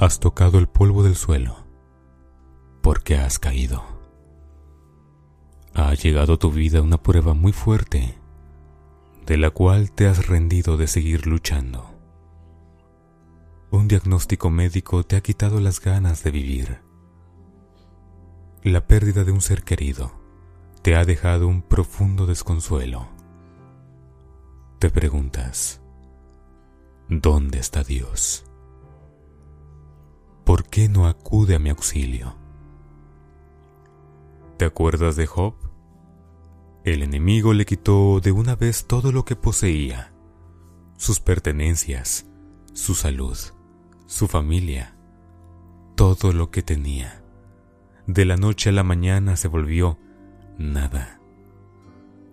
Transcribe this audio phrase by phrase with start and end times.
[0.00, 1.58] Has tocado el polvo del suelo
[2.80, 3.84] porque has caído.
[5.74, 8.18] Ha llegado a tu vida una prueba muy fuerte
[9.26, 11.90] de la cual te has rendido de seguir luchando.
[13.70, 16.80] Un diagnóstico médico te ha quitado las ganas de vivir.
[18.62, 20.12] La pérdida de un ser querido
[20.80, 23.06] te ha dejado un profundo desconsuelo.
[24.78, 25.82] Te preguntas,
[27.10, 28.49] ¿dónde está Dios?
[30.50, 32.34] ¿Por qué no acude a mi auxilio?
[34.56, 35.54] ¿Te acuerdas de Job?
[36.82, 40.12] El enemigo le quitó de una vez todo lo que poseía,
[40.96, 42.26] sus pertenencias,
[42.72, 43.38] su salud,
[44.06, 44.96] su familia,
[45.94, 47.22] todo lo que tenía.
[48.08, 50.00] De la noche a la mañana se volvió
[50.58, 51.20] nada.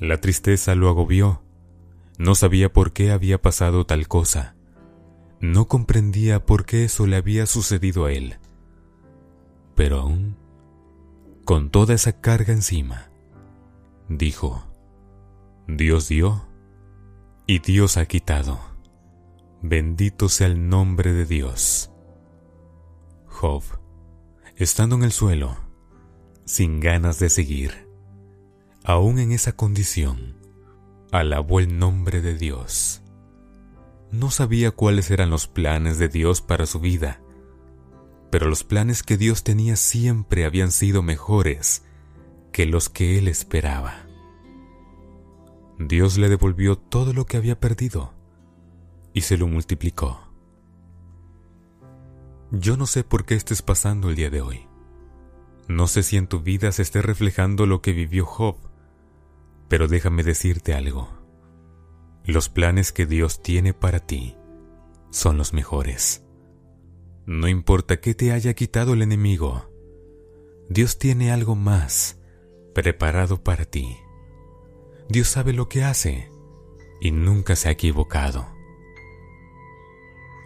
[0.00, 1.44] La tristeza lo agobió.
[2.18, 4.56] No sabía por qué había pasado tal cosa.
[5.40, 8.36] No comprendía por qué eso le había sucedido a él.
[9.74, 10.36] Pero aún,
[11.46, 13.10] con toda esa carga encima,
[14.08, 14.62] dijo,
[15.66, 16.46] Dios dio
[17.46, 18.60] y Dios ha quitado.
[19.62, 21.90] Bendito sea el nombre de Dios.
[23.26, 23.62] Job,
[24.56, 25.56] estando en el suelo,
[26.44, 27.88] sin ganas de seguir,
[28.84, 30.36] aún en esa condición,
[31.12, 32.99] alabó el nombre de Dios.
[34.12, 37.20] No sabía cuáles eran los planes de Dios para su vida,
[38.30, 41.84] pero los planes que Dios tenía siempre habían sido mejores
[42.52, 44.06] que los que él esperaba.
[45.78, 48.12] Dios le devolvió todo lo que había perdido
[49.12, 50.20] y se lo multiplicó.
[52.50, 54.68] Yo no sé por qué estés pasando el día de hoy.
[55.68, 58.56] No sé si en tu vida se esté reflejando lo que vivió Job,
[59.68, 61.19] pero déjame decirte algo.
[62.24, 64.36] Los planes que Dios tiene para ti
[65.10, 66.24] son los mejores.
[67.26, 69.70] No importa qué te haya quitado el enemigo,
[70.68, 72.20] Dios tiene algo más
[72.74, 73.96] preparado para ti.
[75.08, 76.30] Dios sabe lo que hace
[77.00, 78.46] y nunca se ha equivocado.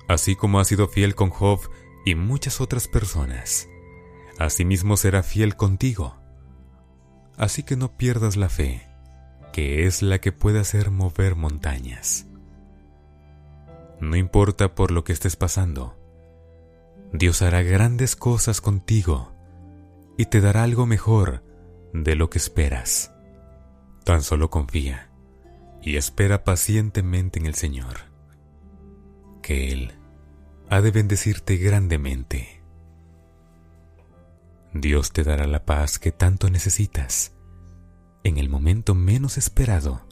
[0.09, 1.61] Así como ha sido fiel con Job
[2.05, 3.69] y muchas otras personas,
[4.39, 6.17] asimismo será fiel contigo.
[7.37, 8.89] Así que no pierdas la fe,
[9.55, 12.27] que es la que puede hacer mover montañas.
[14.01, 15.97] No importa por lo que estés pasando,
[17.13, 19.33] Dios hará grandes cosas contigo
[20.19, 21.45] y te dará algo mejor
[21.93, 23.13] de lo que esperas.
[24.03, 25.09] Tan solo confía
[25.81, 28.11] y espera pacientemente en el Señor,
[29.41, 29.93] que Él
[30.69, 32.61] ha de bendecirte grandemente.
[34.73, 37.34] Dios te dará la paz que tanto necesitas
[38.25, 40.03] en el momento menos esperado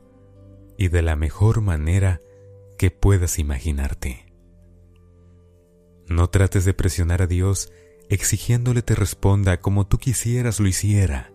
[0.78, 2.20] y de la mejor manera
[2.78, 4.32] que puedas imaginarte.
[6.08, 7.72] No trates de presionar a Dios
[8.08, 11.32] exigiéndole te responda como tú quisieras lo hiciera.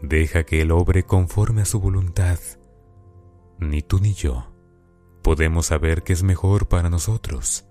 [0.00, 2.38] Deja que Él obre conforme a su voluntad.
[3.58, 4.52] Ni tú ni yo
[5.22, 7.66] podemos saber qué es mejor para nosotros.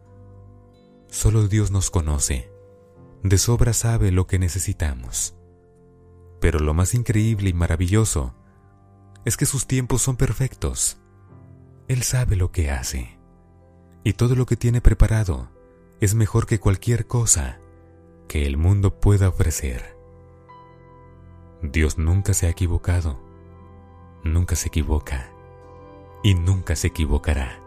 [1.10, 2.52] Solo Dios nos conoce.
[3.24, 5.37] De sobra sabe lo que necesitamos.
[6.40, 8.34] Pero lo más increíble y maravilloso
[9.26, 10.98] es que sus tiempos son perfectos.
[11.88, 13.18] Él sabe lo que hace.
[14.04, 15.50] Y todo lo que tiene preparado
[16.00, 17.60] es mejor que cualquier cosa
[18.28, 19.98] que el mundo pueda ofrecer.
[21.62, 23.20] Dios nunca se ha equivocado,
[24.24, 25.32] nunca se equivoca
[26.24, 27.60] y nunca se equivocará.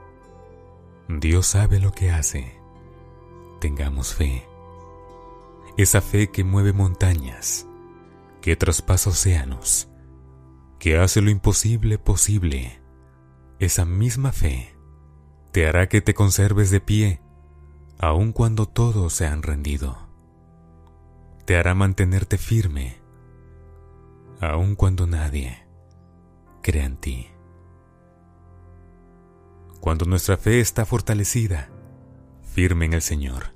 [1.09, 2.61] Dios sabe lo que hace.
[3.61, 4.47] Tengamos fe.
[5.77, 7.67] Esa fe que mueve montañas,
[8.41, 9.89] que traspasa océanos,
[10.79, 12.81] que hace lo imposible posible.
[13.59, 14.75] Esa misma fe
[15.53, 17.21] te hará que te conserves de pie,
[17.99, 19.99] aun cuando todos se han rendido.
[21.45, 23.01] Te hará mantenerte firme
[24.41, 25.67] aun cuando nadie
[26.63, 27.29] crea en ti.
[29.81, 31.71] Cuando nuestra fe está fortalecida,
[32.43, 33.53] firme en el Señor,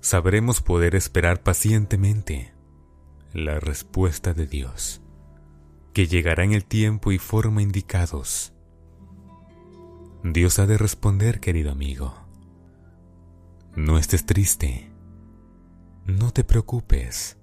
[0.00, 2.53] sabremos poder esperar pacientemente
[3.34, 5.02] la respuesta de Dios,
[5.92, 8.54] que llegará en el tiempo y forma indicados.
[10.22, 12.14] Dios ha de responder, querido amigo.
[13.76, 14.90] No estés triste,
[16.06, 17.36] no te preocupes,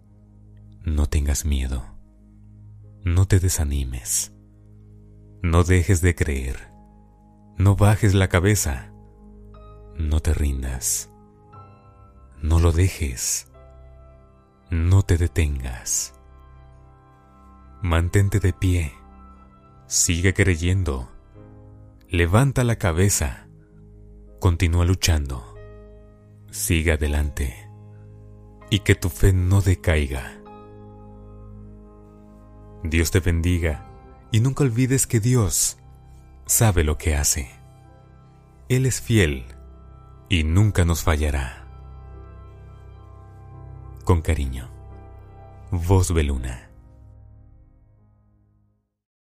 [0.84, 1.84] no tengas miedo.
[3.04, 4.32] No te desanimes.
[5.42, 6.72] No dejes de creer.
[7.58, 8.94] No bajes la cabeza.
[9.98, 11.10] No te rindas.
[12.42, 13.51] No lo dejes.
[14.72, 16.14] No te detengas.
[17.82, 18.94] Mantente de pie.
[19.86, 21.12] Sigue creyendo.
[22.08, 23.50] Levanta la cabeza.
[24.40, 25.56] Continúa luchando.
[26.52, 27.70] Siga adelante
[28.70, 30.42] y que tu fe no decaiga.
[32.82, 33.90] Dios te bendiga
[34.32, 35.80] y nunca olvides que Dios
[36.46, 37.52] sabe lo que hace.
[38.70, 39.44] Él es fiel
[40.30, 41.61] y nunca nos fallará.
[44.12, 44.70] Con cariño,
[45.72, 46.71] Voz Beluna.